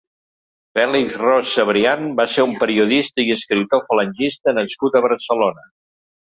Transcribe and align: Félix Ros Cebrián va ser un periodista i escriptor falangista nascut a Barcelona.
Félix 0.77 1.17
Ros 1.23 1.51
Cebrián 1.57 2.07
va 2.19 2.25
ser 2.37 2.45
un 2.47 2.55
periodista 2.63 3.27
i 3.27 3.35
escriptor 3.37 3.85
falangista 3.93 4.57
nascut 4.61 4.99
a 4.99 5.05
Barcelona. 5.09 5.69